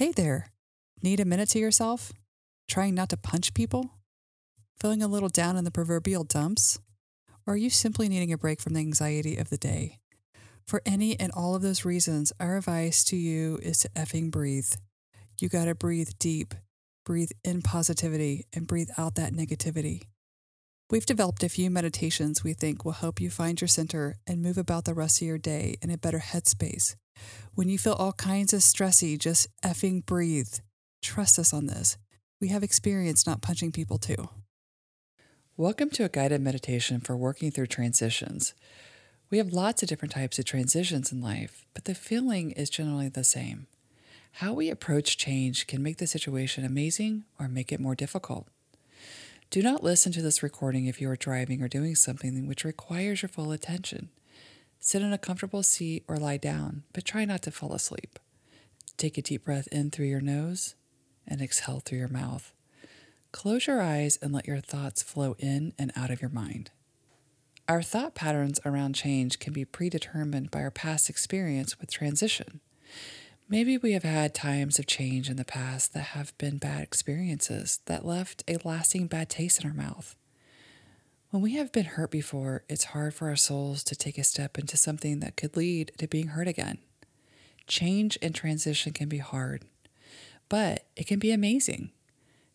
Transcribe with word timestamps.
Hey 0.00 0.12
there. 0.12 0.50
Need 1.02 1.20
a 1.20 1.26
minute 1.26 1.50
to 1.50 1.58
yourself? 1.58 2.10
Trying 2.66 2.94
not 2.94 3.10
to 3.10 3.18
punch 3.18 3.52
people? 3.52 3.90
Feeling 4.80 5.02
a 5.02 5.06
little 5.06 5.28
down 5.28 5.58
in 5.58 5.64
the 5.64 5.70
proverbial 5.70 6.24
dumps? 6.24 6.78
Or 7.46 7.52
are 7.52 7.58
you 7.58 7.68
simply 7.68 8.08
needing 8.08 8.32
a 8.32 8.38
break 8.38 8.62
from 8.62 8.72
the 8.72 8.80
anxiety 8.80 9.36
of 9.36 9.50
the 9.50 9.58
day? 9.58 9.98
For 10.66 10.80
any 10.86 11.20
and 11.20 11.30
all 11.32 11.54
of 11.54 11.60
those 11.60 11.84
reasons, 11.84 12.32
our 12.40 12.56
advice 12.56 13.04
to 13.04 13.16
you 13.16 13.58
is 13.62 13.80
to 13.80 13.90
effing 13.90 14.30
breathe. 14.30 14.72
You 15.38 15.50
got 15.50 15.66
to 15.66 15.74
breathe 15.74 16.12
deep, 16.18 16.54
breathe 17.04 17.32
in 17.44 17.60
positivity, 17.60 18.46
and 18.54 18.66
breathe 18.66 18.88
out 18.96 19.16
that 19.16 19.34
negativity. 19.34 20.04
We've 20.90 21.06
developed 21.06 21.44
a 21.44 21.48
few 21.48 21.70
meditations 21.70 22.42
we 22.42 22.52
think 22.52 22.84
will 22.84 22.90
help 22.90 23.20
you 23.20 23.30
find 23.30 23.60
your 23.60 23.68
center 23.68 24.16
and 24.26 24.42
move 24.42 24.58
about 24.58 24.86
the 24.86 24.92
rest 24.92 25.22
of 25.22 25.28
your 25.28 25.38
day 25.38 25.76
in 25.80 25.88
a 25.88 25.96
better 25.96 26.18
headspace. 26.18 26.96
When 27.54 27.68
you 27.68 27.78
feel 27.78 27.92
all 27.92 28.12
kinds 28.12 28.52
of 28.52 28.58
stressy, 28.62 29.16
just 29.16 29.46
effing 29.62 30.04
breathe. 30.04 30.52
Trust 31.00 31.38
us 31.38 31.54
on 31.54 31.66
this. 31.66 31.96
We 32.40 32.48
have 32.48 32.64
experience 32.64 33.24
not 33.24 33.40
punching 33.40 33.70
people 33.70 33.98
too. 33.98 34.30
Welcome 35.56 35.90
to 35.90 36.02
a 36.02 36.08
guided 36.08 36.40
meditation 36.40 36.98
for 36.98 37.16
working 37.16 37.52
through 37.52 37.68
transitions. 37.68 38.52
We 39.30 39.38
have 39.38 39.52
lots 39.52 39.84
of 39.84 39.88
different 39.88 40.10
types 40.10 40.40
of 40.40 40.44
transitions 40.44 41.12
in 41.12 41.22
life, 41.22 41.66
but 41.72 41.84
the 41.84 41.94
feeling 41.94 42.50
is 42.50 42.68
generally 42.68 43.08
the 43.08 43.22
same. 43.22 43.68
How 44.32 44.54
we 44.54 44.68
approach 44.68 45.16
change 45.16 45.68
can 45.68 45.84
make 45.84 45.98
the 45.98 46.08
situation 46.08 46.64
amazing 46.64 47.26
or 47.38 47.46
make 47.46 47.70
it 47.70 47.78
more 47.78 47.94
difficult. 47.94 48.48
Do 49.50 49.62
not 49.62 49.82
listen 49.82 50.12
to 50.12 50.22
this 50.22 50.44
recording 50.44 50.86
if 50.86 51.00
you 51.00 51.10
are 51.10 51.16
driving 51.16 51.60
or 51.60 51.66
doing 51.66 51.96
something 51.96 52.46
which 52.46 52.62
requires 52.62 53.20
your 53.20 53.28
full 53.28 53.50
attention. 53.50 54.10
Sit 54.78 55.02
in 55.02 55.12
a 55.12 55.18
comfortable 55.18 55.64
seat 55.64 56.04
or 56.06 56.18
lie 56.18 56.36
down, 56.36 56.84
but 56.92 57.04
try 57.04 57.24
not 57.24 57.42
to 57.42 57.50
fall 57.50 57.72
asleep. 57.72 58.20
Take 58.96 59.18
a 59.18 59.22
deep 59.22 59.46
breath 59.46 59.66
in 59.72 59.90
through 59.90 60.06
your 60.06 60.20
nose 60.20 60.76
and 61.26 61.42
exhale 61.42 61.80
through 61.80 61.98
your 61.98 62.06
mouth. 62.06 62.52
Close 63.32 63.66
your 63.66 63.82
eyes 63.82 64.20
and 64.22 64.32
let 64.32 64.46
your 64.46 64.60
thoughts 64.60 65.02
flow 65.02 65.34
in 65.40 65.72
and 65.76 65.90
out 65.96 66.10
of 66.10 66.22
your 66.22 66.30
mind. 66.30 66.70
Our 67.68 67.82
thought 67.82 68.14
patterns 68.14 68.60
around 68.64 68.94
change 68.94 69.40
can 69.40 69.52
be 69.52 69.64
predetermined 69.64 70.52
by 70.52 70.60
our 70.60 70.70
past 70.70 71.10
experience 71.10 71.80
with 71.80 71.90
transition. 71.90 72.60
Maybe 73.52 73.76
we 73.76 73.94
have 73.94 74.04
had 74.04 74.32
times 74.32 74.78
of 74.78 74.86
change 74.86 75.28
in 75.28 75.34
the 75.34 75.44
past 75.44 75.92
that 75.92 76.14
have 76.14 76.38
been 76.38 76.58
bad 76.58 76.82
experiences 76.82 77.80
that 77.86 78.06
left 78.06 78.44
a 78.46 78.58
lasting 78.64 79.08
bad 79.08 79.28
taste 79.28 79.60
in 79.60 79.68
our 79.68 79.74
mouth. 79.74 80.14
When 81.30 81.42
we 81.42 81.56
have 81.56 81.72
been 81.72 81.86
hurt 81.86 82.12
before, 82.12 82.62
it's 82.68 82.84
hard 82.84 83.12
for 83.12 83.28
our 83.28 83.34
souls 83.34 83.82
to 83.84 83.96
take 83.96 84.18
a 84.18 84.22
step 84.22 84.56
into 84.56 84.76
something 84.76 85.18
that 85.18 85.36
could 85.36 85.56
lead 85.56 85.90
to 85.98 86.06
being 86.06 86.28
hurt 86.28 86.46
again. 86.46 86.78
Change 87.66 88.16
and 88.22 88.36
transition 88.36 88.92
can 88.92 89.08
be 89.08 89.18
hard, 89.18 89.64
but 90.48 90.84
it 90.94 91.08
can 91.08 91.18
be 91.18 91.32
amazing. 91.32 91.90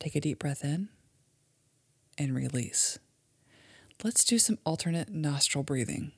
Take 0.00 0.16
a 0.16 0.22
deep 0.22 0.38
breath 0.38 0.64
in 0.64 0.88
and 2.16 2.34
release. 2.34 2.98
Let's 4.02 4.24
do 4.24 4.38
some 4.38 4.58
alternate 4.64 5.10
nostril 5.10 5.64
breathing. 5.64 6.12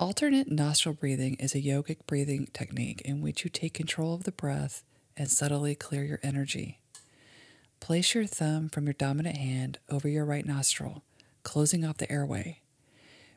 Alternate 0.00 0.50
nostril 0.50 0.94
breathing 0.94 1.34
is 1.34 1.54
a 1.54 1.60
yogic 1.60 1.98
breathing 2.06 2.48
technique 2.54 3.02
in 3.02 3.20
which 3.20 3.44
you 3.44 3.50
take 3.50 3.74
control 3.74 4.14
of 4.14 4.24
the 4.24 4.32
breath 4.32 4.82
and 5.14 5.30
subtly 5.30 5.74
clear 5.74 6.02
your 6.02 6.20
energy. 6.22 6.80
Place 7.80 8.14
your 8.14 8.24
thumb 8.24 8.70
from 8.70 8.86
your 8.86 8.94
dominant 8.94 9.36
hand 9.36 9.78
over 9.90 10.08
your 10.08 10.24
right 10.24 10.46
nostril 10.46 11.04
closing 11.42 11.84
off 11.84 11.98
the 11.98 12.10
airway. 12.10 12.62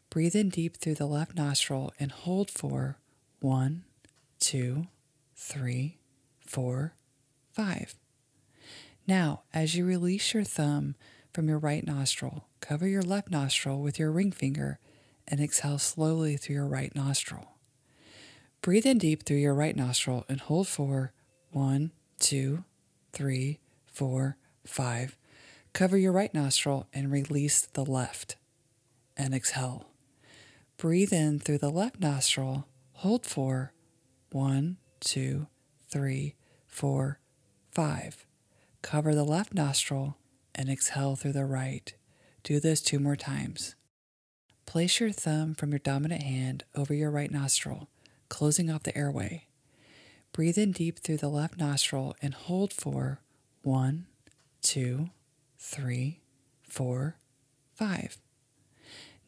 Breathe 0.10 0.38
in 0.38 0.48
deep 0.48 0.78
through 0.78 0.96
the 0.96 1.06
left 1.06 1.36
nostril 1.36 1.92
and 2.00 2.14
hold 2.14 2.50
for 2.50 2.98
one, 3.42 3.84
two, 4.40 4.88
three, 5.36 5.98
four, 6.46 6.94
five. 7.52 7.94
Now, 9.06 9.42
as 9.54 9.76
you 9.76 9.84
release 9.84 10.34
your 10.34 10.46
thumb 10.46 10.96
from 11.34 11.50
your 11.50 11.60
right 11.60 11.86
nostril, 11.86 12.46
cover 12.62 12.88
your 12.88 13.02
left 13.02 13.30
nostril 13.30 13.82
with 13.82 14.00
your 14.00 14.14
ring 14.14 14.32
finger 14.32 14.80
and 15.28 15.40
exhale 15.40 15.80
slowly 15.80 16.38
through 16.38 16.56
your 16.56 16.68
right 16.68 16.94
nostril. 16.96 17.54
Breathe 18.62 18.86
in 18.86 18.98
deep 18.98 19.24
through 19.24 19.38
your 19.38 19.54
right 19.54 19.76
nostril 19.76 20.26
and 20.30 20.40
hold 20.40 20.68
for 20.68 21.12
one, 21.52 21.92
two, 22.20 22.64
three, 23.12 23.60
four, 23.86 24.38
five. 24.66 25.18
Cover 25.74 25.98
your 25.98 26.12
right 26.12 26.34
nostril 26.34 26.88
and 26.94 27.12
release 27.12 27.62
the 27.62 27.86
left. 27.86 28.38
And 29.18 29.34
exhale. 29.34 29.88
Breathe 30.78 31.14
in 31.14 31.40
through 31.40 31.60
the 31.60 31.70
left 31.70 32.00
nostril. 32.00 32.68
Hold 32.94 33.26
for 33.26 33.74
one, 34.32 34.78
two, 35.00 35.48
three, 35.90 36.36
four, 36.68 37.20
five. 37.72 38.26
Cover 38.82 39.14
the 39.14 39.24
left 39.24 39.54
nostril 39.54 40.18
and 40.56 40.70
exhale 40.70 41.16
through 41.16 41.34
the 41.34 41.46
right. 41.46 41.94
Do 42.44 42.60
this 42.60 42.82
two 42.82 43.00
more 43.00 43.16
times. 43.16 43.76
Place 44.66 45.00
your 45.00 45.12
thumb 45.12 45.56
from 45.56 45.72
your 45.72 45.80
dominant 45.80 46.24
hand 46.24 46.64
over 46.76 46.94
your 46.94 47.12
right 47.12 47.32
nostril, 47.32 47.90
closing 48.30 48.70
off 48.70 48.84
the 48.84 48.98
airway. 48.98 49.48
Breathe 50.32 50.58
in 50.58 50.72
deep 50.72 51.00
through 51.00 51.18
the 51.18 51.30
left 51.30 51.58
nostril 51.58 52.16
and 52.22 52.34
hold 52.34 52.74
for 52.74 53.22
one, 53.62 54.08
two, 54.62 55.10
three, 55.60 56.22
four, 56.68 57.18
five. 57.76 58.18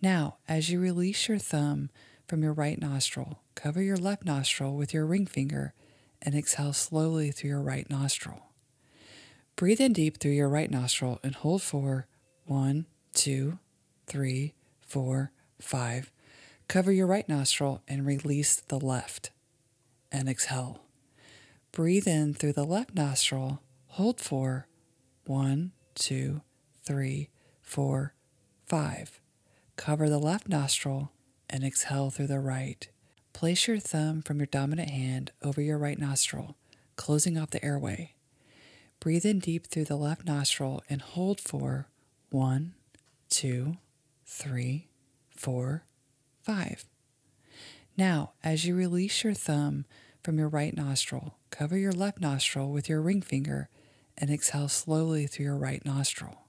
Now, 0.02 0.38
as 0.48 0.70
you 0.70 0.80
release 0.80 1.28
your 1.28 1.38
thumb 1.38 1.90
from 2.28 2.42
your 2.42 2.54
right 2.54 2.80
nostril, 2.80 3.40
cover 3.54 3.82
your 3.82 3.98
left 3.98 4.26
nostril 4.26 4.76
with 4.76 4.94
your 4.94 5.06
ring 5.06 5.26
finger 5.26 5.74
and 6.22 6.34
exhale 6.34 6.74
slowly 6.74 7.32
through 7.32 7.52
your 7.52 7.62
right 7.62 7.90
nostril. 7.90 8.48
Breathe 9.56 9.80
in 9.80 9.94
deep 9.94 10.18
through 10.18 10.32
your 10.32 10.50
right 10.50 10.70
nostril 10.70 11.20
and 11.24 11.36
hold 11.36 11.62
for 11.62 12.08
one, 12.46 12.88
two, 13.14 13.60
three, 14.08 14.54
four, 14.86 15.32
five. 15.60 16.12
Cover 16.68 16.92
your 16.92 17.08
right 17.08 17.28
nostril 17.28 17.82
and 17.88 18.06
release 18.06 18.56
the 18.56 18.80
left. 18.80 19.32
And 20.12 20.30
exhale. 20.30 20.82
Breathe 21.72 22.08
in 22.08 22.34
through 22.34 22.54
the 22.54 22.64
left 22.64 22.96
nostril, 22.96 23.62
hold 23.88 24.22
for 24.22 24.68
one, 25.26 25.72
two, 25.94 26.42
three, 26.84 27.30
four, 27.62 28.14
five. 28.66 29.20
Cover 29.76 30.10
the 30.10 30.20
left 30.20 30.48
nostril 30.48 31.12
and 31.50 31.64
exhale 31.64 32.12
through 32.12 32.28
the 32.28 32.40
right. 32.40 32.88
Place 33.34 33.68
your 33.68 33.80
thumb 33.80 34.22
from 34.22 34.38
your 34.38 34.46
dominant 34.46 34.90
hand 34.90 35.32
over 35.44 35.62
your 35.62 35.78
right 35.78 36.00
nostril, 36.00 36.56
closing 36.96 37.38
off 37.38 37.50
the 37.50 37.64
airway. 37.64 38.14
Breathe 39.02 39.26
in 39.26 39.40
deep 39.40 39.68
through 39.68 39.86
the 39.86 39.98
left 39.98 40.26
nostril 40.26 40.82
and 40.90 41.02
hold 41.02 41.42
for 41.42 41.90
one, 42.30 42.74
two, 43.30 43.76
three, 44.26 44.88
four, 45.30 45.86
five. 46.42 46.86
Now, 47.98 48.34
as 48.44 48.66
you 48.66 48.76
release 48.76 49.24
your 49.24 49.34
thumb 49.34 49.86
from 50.22 50.38
your 50.38 50.50
right 50.50 50.76
nostril, 50.76 51.38
cover 51.50 51.78
your 51.78 51.94
left 51.94 52.20
nostril 52.20 52.72
with 52.72 52.90
your 52.90 53.02
ring 53.02 53.22
finger 53.22 53.70
and 54.18 54.30
exhale 54.30 54.68
slowly 54.68 55.28
through 55.28 55.46
your 55.46 55.58
right 55.58 55.86
nostril. 55.86 56.42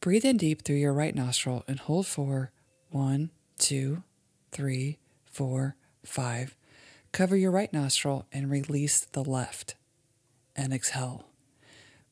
Breathe 0.00 0.24
in 0.24 0.36
deep 0.36 0.62
through 0.62 0.76
your 0.76 0.92
right 0.92 1.14
nostril 1.14 1.64
and 1.66 1.78
hold 1.78 2.06
for 2.06 2.50
one, 2.90 3.30
two, 3.58 4.02
three, 4.52 4.98
four, 5.24 5.76
five. 6.04 6.54
Cover 7.12 7.36
your 7.36 7.50
right 7.50 7.72
nostril 7.72 8.26
and 8.32 8.50
release 8.50 9.00
the 9.00 9.24
left. 9.24 9.76
And 10.56 10.72
exhale. 10.72 11.26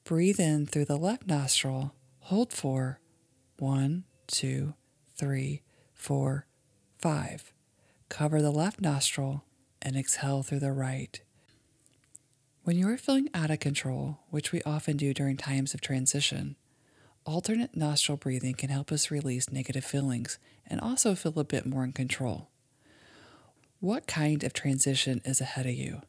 Breathe 0.04 0.40
in 0.40 0.66
through 0.66 0.86
the 0.86 0.96
left 0.96 1.26
nostril, 1.26 1.94
hold 2.20 2.52
for 2.52 2.98
one, 3.58 4.04
two, 4.26 4.74
three, 5.16 5.62
four, 5.94 6.46
five. 6.98 7.52
Cover 8.08 8.42
the 8.42 8.50
left 8.50 8.80
nostril 8.80 9.44
and 9.80 9.96
exhale 9.96 10.42
through 10.42 10.60
the 10.60 10.72
right. 10.72 11.20
When 12.64 12.76
you 12.76 12.88
are 12.88 12.96
feeling 12.96 13.28
out 13.34 13.50
of 13.50 13.58
control, 13.58 14.20
which 14.30 14.52
we 14.52 14.62
often 14.62 14.96
do 14.96 15.12
during 15.12 15.36
times 15.36 15.74
of 15.74 15.80
transition, 15.80 16.56
alternate 17.24 17.76
nostril 17.76 18.16
breathing 18.16 18.54
can 18.54 18.70
help 18.70 18.92
us 18.92 19.10
release 19.10 19.50
negative 19.50 19.84
feelings 19.84 20.38
and 20.66 20.80
also 20.80 21.14
feel 21.14 21.38
a 21.38 21.44
bit 21.44 21.66
more 21.66 21.82
in 21.82 21.92
control. 21.92 22.48
What 23.80 24.06
kind 24.06 24.44
of 24.44 24.52
transition 24.52 25.20
is 25.24 25.40
ahead 25.40 25.66
of 25.66 25.72
you? 25.72 26.02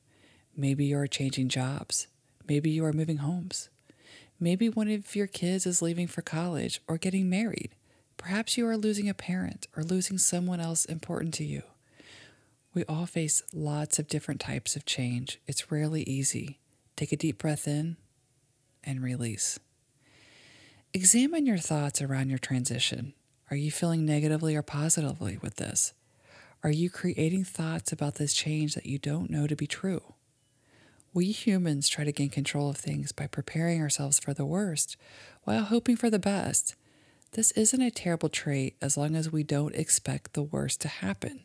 Maybe 0.56 0.86
you 0.86 0.98
are 1.00 1.07
changing 1.07 1.50
jobs. 1.50 2.07
Maybe 2.48 2.69
you 2.69 2.86
are 2.86 2.94
moving 2.94 3.18
homes. 3.18 3.69
Maybe 4.39 4.69
one 4.69 4.89
of 4.89 5.16
your 5.16 5.25
kids 5.25 5.66
is 5.66 5.81
leaving 5.81 6.06
for 6.06 6.21
college 6.21 6.81
or 6.88 6.98
getting 7.00 7.30
married. 7.30 7.71
Perhaps 8.23 8.57
you 8.57 8.65
are 8.65 8.77
losing 8.77 9.09
a 9.09 9.13
parent 9.13 9.67
or 9.75 9.83
losing 9.83 10.17
someone 10.17 10.61
else 10.61 10.85
important 10.85 11.33
to 11.33 11.43
you. 11.43 11.61
We 12.73 12.85
all 12.85 13.05
face 13.05 13.43
lots 13.53 13.99
of 13.99 14.07
different 14.07 14.39
types 14.39 14.77
of 14.77 14.85
change. 14.85 15.41
It's 15.45 15.69
rarely 15.69 16.03
easy. 16.03 16.61
Take 16.95 17.11
a 17.11 17.17
deep 17.17 17.37
breath 17.37 17.67
in 17.67 17.97
and 18.81 19.03
release. 19.03 19.59
Examine 20.93 21.45
your 21.45 21.57
thoughts 21.57 22.01
around 22.01 22.29
your 22.29 22.39
transition. 22.39 23.13
Are 23.51 23.57
you 23.57 23.71
feeling 23.71 24.05
negatively 24.05 24.55
or 24.55 24.61
positively 24.61 25.37
with 25.41 25.57
this? 25.57 25.91
Are 26.63 26.71
you 26.71 26.89
creating 26.89 27.43
thoughts 27.43 27.91
about 27.91 28.15
this 28.15 28.33
change 28.33 28.73
that 28.75 28.85
you 28.85 28.99
don't 28.99 29.29
know 29.29 29.47
to 29.47 29.55
be 29.57 29.67
true? 29.67 30.13
We 31.13 31.31
humans 31.31 31.89
try 31.89 32.05
to 32.05 32.13
gain 32.13 32.29
control 32.29 32.69
of 32.69 32.77
things 32.77 33.11
by 33.11 33.27
preparing 33.27 33.81
ourselves 33.81 34.17
for 34.17 34.33
the 34.33 34.45
worst 34.45 34.95
while 35.43 35.63
hoping 35.63 35.97
for 35.97 36.09
the 36.09 36.19
best. 36.19 36.75
This 37.33 37.50
isn't 37.53 37.81
a 37.81 37.89
terrible 37.89 38.30
trait 38.30 38.75
as 38.80 38.95
long 38.95 39.15
as 39.15 39.31
we 39.31 39.41
don't 39.41 39.74
expect 39.74 40.33
the 40.33 40.44
worst 40.44 40.81
to 40.81 40.88
happen. 40.88 41.39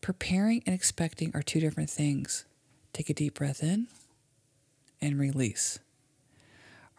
Preparing 0.00 0.62
and 0.64 0.74
expecting 0.74 1.30
are 1.34 1.42
two 1.42 1.60
different 1.60 1.90
things. 1.90 2.46
Take 2.94 3.10
a 3.10 3.14
deep 3.14 3.34
breath 3.34 3.62
in 3.62 3.88
and 5.02 5.18
release. 5.18 5.80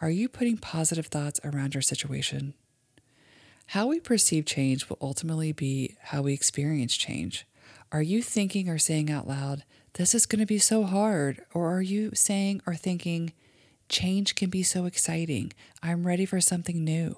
Are 0.00 0.10
you 0.10 0.28
putting 0.28 0.58
positive 0.58 1.06
thoughts 1.06 1.40
around 1.42 1.74
your 1.74 1.82
situation? 1.82 2.54
How 3.68 3.88
we 3.88 3.98
perceive 3.98 4.46
change 4.46 4.88
will 4.88 4.98
ultimately 5.00 5.50
be 5.50 5.96
how 6.02 6.22
we 6.22 6.34
experience 6.34 6.96
change. 6.96 7.48
Are 7.90 8.02
you 8.02 8.22
thinking 8.22 8.68
or 8.68 8.78
saying 8.78 9.10
out 9.10 9.26
loud, 9.26 9.64
this 9.94 10.14
is 10.14 10.26
going 10.26 10.38
to 10.38 10.46
be 10.46 10.58
so 10.58 10.84
hard? 10.84 11.44
Or 11.52 11.74
are 11.74 11.82
you 11.82 12.12
saying 12.14 12.62
or 12.64 12.76
thinking, 12.76 13.32
change 13.88 14.36
can 14.36 14.50
be 14.50 14.62
so 14.62 14.84
exciting? 14.84 15.52
I'm 15.82 16.06
ready 16.06 16.26
for 16.26 16.40
something 16.40 16.84
new. 16.84 17.16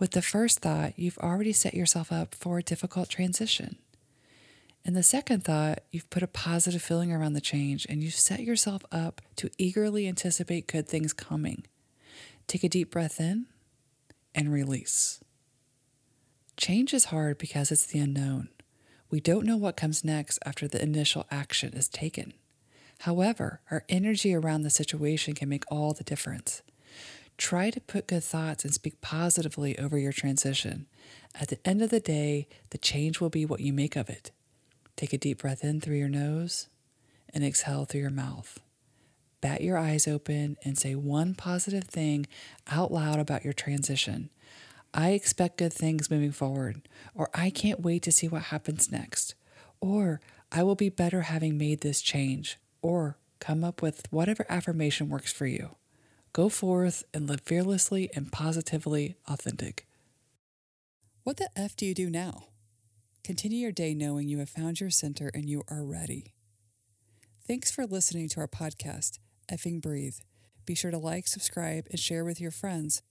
With 0.00 0.12
the 0.12 0.22
first 0.22 0.60
thought, 0.60 0.94
you've 0.96 1.18
already 1.18 1.52
set 1.52 1.74
yourself 1.74 2.10
up 2.10 2.34
for 2.34 2.58
a 2.58 2.62
difficult 2.62 3.10
transition. 3.10 3.76
In 4.82 4.94
the 4.94 5.02
second 5.02 5.44
thought, 5.44 5.80
you've 5.92 6.08
put 6.08 6.22
a 6.22 6.26
positive 6.26 6.80
feeling 6.80 7.12
around 7.12 7.34
the 7.34 7.40
change 7.40 7.86
and 7.86 8.02
you've 8.02 8.14
set 8.14 8.40
yourself 8.40 8.82
up 8.90 9.20
to 9.36 9.50
eagerly 9.58 10.08
anticipate 10.08 10.66
good 10.66 10.88
things 10.88 11.12
coming. 11.12 11.64
Take 12.46 12.64
a 12.64 12.68
deep 12.70 12.90
breath 12.90 13.20
in 13.20 13.44
and 14.34 14.50
release. 14.50 15.20
Change 16.56 16.94
is 16.94 17.06
hard 17.06 17.36
because 17.36 17.70
it's 17.70 17.84
the 17.84 17.98
unknown. 17.98 18.48
We 19.10 19.20
don't 19.20 19.44
know 19.44 19.58
what 19.58 19.76
comes 19.76 20.02
next 20.02 20.38
after 20.46 20.66
the 20.66 20.82
initial 20.82 21.26
action 21.30 21.74
is 21.74 21.88
taken. 21.88 22.32
However, 23.00 23.60
our 23.70 23.84
energy 23.90 24.34
around 24.34 24.62
the 24.62 24.70
situation 24.70 25.34
can 25.34 25.50
make 25.50 25.64
all 25.70 25.92
the 25.92 26.04
difference. 26.04 26.62
Try 27.40 27.70
to 27.70 27.80
put 27.80 28.06
good 28.06 28.22
thoughts 28.22 28.66
and 28.66 28.74
speak 28.74 29.00
positively 29.00 29.78
over 29.78 29.96
your 29.96 30.12
transition. 30.12 30.84
At 31.34 31.48
the 31.48 31.58
end 31.66 31.80
of 31.80 31.88
the 31.88 31.98
day, 31.98 32.46
the 32.68 32.76
change 32.76 33.18
will 33.18 33.30
be 33.30 33.46
what 33.46 33.60
you 33.60 33.72
make 33.72 33.96
of 33.96 34.10
it. 34.10 34.30
Take 34.94 35.14
a 35.14 35.18
deep 35.18 35.40
breath 35.40 35.64
in 35.64 35.80
through 35.80 35.96
your 35.96 36.10
nose 36.10 36.68
and 37.32 37.42
exhale 37.42 37.86
through 37.86 38.02
your 38.02 38.10
mouth. 38.10 38.60
Bat 39.40 39.62
your 39.62 39.78
eyes 39.78 40.06
open 40.06 40.58
and 40.66 40.76
say 40.76 40.94
one 40.94 41.34
positive 41.34 41.84
thing 41.84 42.26
out 42.70 42.92
loud 42.92 43.18
about 43.18 43.42
your 43.42 43.54
transition. 43.54 44.28
I 44.92 45.12
expect 45.12 45.56
good 45.56 45.72
things 45.72 46.10
moving 46.10 46.32
forward, 46.32 46.82
or 47.14 47.30
I 47.32 47.48
can't 47.48 47.80
wait 47.80 48.02
to 48.02 48.12
see 48.12 48.28
what 48.28 48.42
happens 48.42 48.92
next, 48.92 49.34
or 49.80 50.20
I 50.52 50.62
will 50.62 50.74
be 50.74 50.90
better 50.90 51.22
having 51.22 51.56
made 51.56 51.80
this 51.80 52.02
change, 52.02 52.58
or 52.82 53.16
come 53.38 53.64
up 53.64 53.80
with 53.80 54.02
whatever 54.10 54.44
affirmation 54.50 55.08
works 55.08 55.32
for 55.32 55.46
you. 55.46 55.76
Go 56.32 56.48
forth 56.48 57.02
and 57.12 57.28
live 57.28 57.40
fearlessly 57.40 58.08
and 58.14 58.30
positively 58.30 59.16
authentic. 59.26 59.88
What 61.24 61.38
the 61.38 61.50
F 61.56 61.74
do 61.74 61.84
you 61.84 61.94
do 61.94 62.08
now? 62.08 62.44
Continue 63.24 63.58
your 63.58 63.72
day 63.72 63.94
knowing 63.94 64.28
you 64.28 64.38
have 64.38 64.48
found 64.48 64.80
your 64.80 64.90
center 64.90 65.32
and 65.34 65.50
you 65.50 65.64
are 65.68 65.84
ready. 65.84 66.32
Thanks 67.48 67.72
for 67.72 67.84
listening 67.84 68.28
to 68.28 68.40
our 68.40 68.46
podcast, 68.46 69.18
Effing 69.50 69.82
Breathe. 69.82 70.18
Be 70.66 70.76
sure 70.76 70.92
to 70.92 70.98
like, 70.98 71.26
subscribe, 71.26 71.86
and 71.90 71.98
share 71.98 72.24
with 72.24 72.40
your 72.40 72.52
friends. 72.52 73.02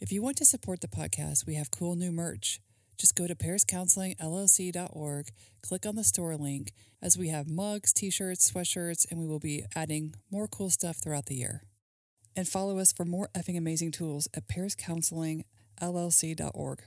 If 0.00 0.10
you 0.10 0.20
want 0.20 0.36
to 0.38 0.44
support 0.44 0.80
the 0.80 0.88
podcast, 0.88 1.46
we 1.46 1.54
have 1.54 1.70
cool 1.70 1.94
new 1.94 2.10
merch. 2.10 2.60
Just 2.98 3.14
go 3.14 3.28
to 3.28 3.36
pariscounselingllc.org, 3.36 5.28
click 5.62 5.86
on 5.86 5.94
the 5.94 6.02
store 6.02 6.36
link, 6.36 6.72
as 7.00 7.16
we 7.16 7.28
have 7.28 7.48
mugs, 7.48 7.92
t 7.92 8.10
shirts, 8.10 8.50
sweatshirts, 8.50 9.06
and 9.10 9.20
we 9.20 9.26
will 9.26 9.38
be 9.38 9.64
adding 9.76 10.16
more 10.28 10.48
cool 10.48 10.70
stuff 10.70 10.96
throughout 10.96 11.26
the 11.26 11.36
year. 11.36 11.62
And 12.36 12.46
follow 12.46 12.78
us 12.78 12.92
for 12.92 13.06
more 13.06 13.30
effing 13.34 13.56
amazing 13.56 13.92
tools 13.92 14.28
at 14.34 14.46
pariscounselingllc.org. 14.46 16.82